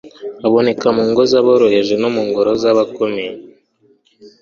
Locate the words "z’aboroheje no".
1.31-2.09